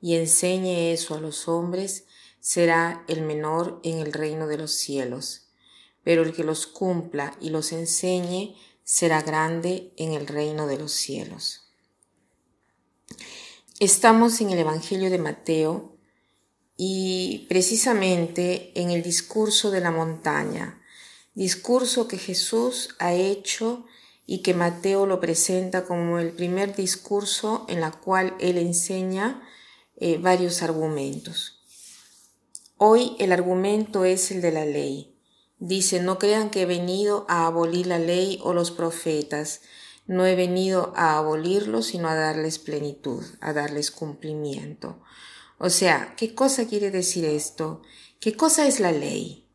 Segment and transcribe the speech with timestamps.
[0.00, 2.04] y enseñe eso a los hombres,
[2.40, 5.48] será el menor en el reino de los cielos.
[6.04, 10.92] Pero el que los cumpla y los enseñe, será grande en el reino de los
[10.92, 11.66] cielos.
[13.80, 15.96] Estamos en el Evangelio de Mateo
[16.76, 20.80] y precisamente en el discurso de la montaña,
[21.34, 23.84] discurso que Jesús ha hecho
[24.24, 29.42] y que Mateo lo presenta como el primer discurso en la cual él enseña
[29.96, 31.56] eh, varios argumentos.
[32.76, 35.16] Hoy el argumento es el de la ley.
[35.58, 39.62] Dice, no crean que he venido a abolir la ley o los profetas.
[40.06, 45.00] No he venido a abolirlos, sino a darles plenitud, a darles cumplimiento.
[45.58, 47.80] O sea, ¿qué cosa quiere decir esto?
[48.20, 49.48] ¿Qué cosa es la ley?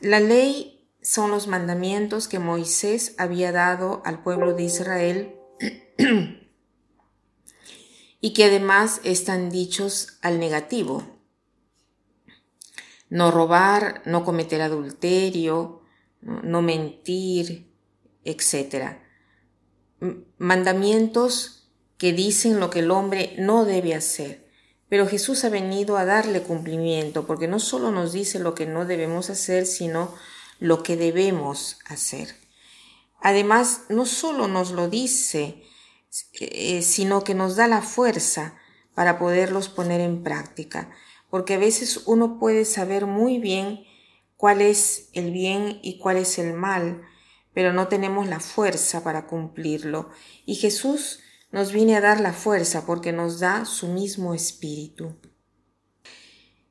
[0.00, 5.34] La ley son los mandamientos que Moisés había dado al pueblo de Israel
[8.24, 11.02] y que además están dichos al negativo.
[13.10, 15.82] No robar, no cometer adulterio,
[16.22, 17.70] no mentir,
[18.24, 18.96] etc.
[20.38, 24.50] Mandamientos que dicen lo que el hombre no debe hacer.
[24.88, 28.86] Pero Jesús ha venido a darle cumplimiento, porque no solo nos dice lo que no
[28.86, 30.14] debemos hacer, sino
[30.60, 32.34] lo que debemos hacer.
[33.20, 35.62] Además, no solo nos lo dice,
[36.82, 38.56] sino que nos da la fuerza
[38.94, 40.90] para poderlos poner en práctica,
[41.30, 43.84] porque a veces uno puede saber muy bien
[44.36, 47.02] cuál es el bien y cuál es el mal,
[47.52, 50.10] pero no tenemos la fuerza para cumplirlo.
[50.46, 51.20] Y Jesús
[51.50, 55.16] nos viene a dar la fuerza porque nos da su mismo espíritu.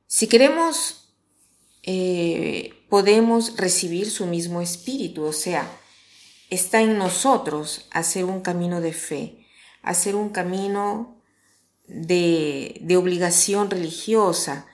[0.08, 1.16] Si queremos,
[1.84, 5.68] eh, podemos recibir su mismo espíritu, o sea,
[6.54, 9.48] está en nosotros hacer un camino de fe,
[9.82, 11.22] hacer un camino
[11.88, 14.66] de, obligación religiosa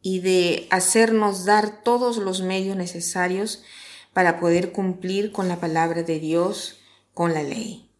[0.00, 3.62] y de hacernos dar todos los medios necesarios
[4.12, 6.80] para poder cumplir con la palabra de Dios,
[7.14, 7.90] con la ley.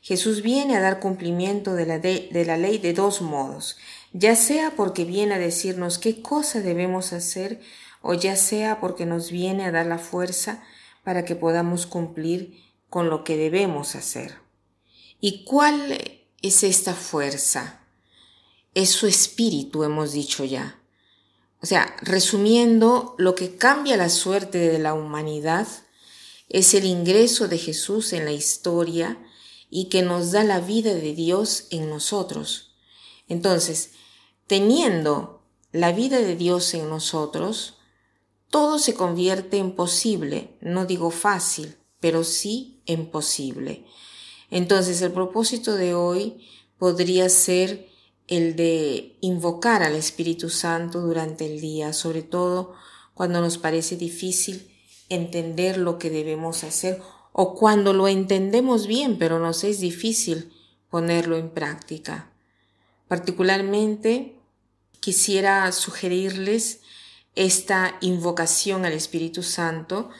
[0.00, 3.76] Jesús viene a dar cumplimiento de la, de la ley de dos modos,
[4.12, 7.60] ya sea porque viene a decirnos qué cosa debemos hacer
[8.02, 10.62] o ya sea porque nos viene a dar la fuerza
[11.04, 14.36] para que podamos cumplir con lo que debemos hacer.
[15.20, 15.98] ¿Y cuál
[16.42, 17.80] es esta fuerza?
[18.74, 20.78] Es su espíritu, hemos dicho ya.
[21.62, 25.68] O sea, resumiendo, lo que cambia la suerte de la humanidad
[26.48, 29.16] es el ingreso de Jesús en la historia
[29.70, 32.74] y que nos da la vida de Dios en nosotros.
[33.28, 33.92] Entonces,
[34.46, 37.78] teniendo la vida de Dios en nosotros,
[38.52, 43.86] todo se convierte en posible, no digo fácil, pero sí en posible.
[44.50, 46.46] Entonces el propósito de hoy
[46.76, 47.88] podría ser
[48.28, 52.74] el de invocar al Espíritu Santo durante el día, sobre todo
[53.14, 54.70] cuando nos parece difícil
[55.08, 57.00] entender lo que debemos hacer
[57.32, 60.52] o cuando lo entendemos bien pero nos es difícil
[60.90, 62.30] ponerlo en práctica.
[63.08, 64.36] Particularmente
[65.00, 66.81] quisiera sugerirles
[67.34, 70.10] esta invocación al Espíritu Santo,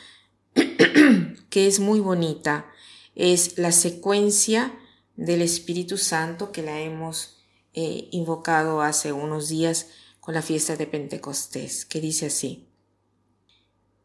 [1.51, 2.67] que es muy bonita.
[3.15, 4.79] Es la secuencia
[5.17, 7.39] del Espíritu Santo que la hemos
[7.75, 9.89] eh, invocado hace unos días
[10.21, 12.69] con la fiesta de Pentecostés, que dice así.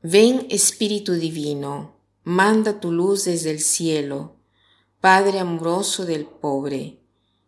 [0.01, 4.35] Ven Espíritu Divino, manda tu luz desde el cielo,
[4.99, 6.99] Padre amoroso del pobre,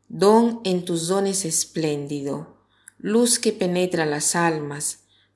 [0.07, 2.57] don en tus dones espléndido,
[2.97, 5.05] luz que penetra las almas,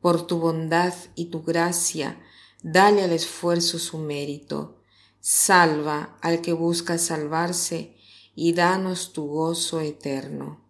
[0.00, 2.20] por tu bondad y tu gracia,
[2.62, 4.82] dale al esfuerzo su mérito.
[5.20, 7.96] Salva al que busca salvarse
[8.34, 10.64] y danos tu gozo eterno.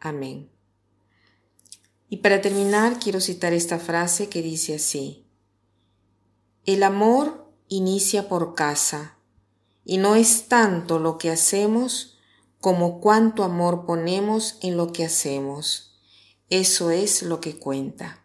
[0.00, 0.50] Amén.
[2.08, 5.26] Y para terminar, quiero citar esta frase que dice así.
[6.64, 9.16] El amor inicia por casa,
[9.84, 12.18] y no es tanto lo que hacemos
[12.60, 16.00] como cuánto amor ponemos en lo que hacemos.
[16.50, 18.24] Eso es lo que cuenta.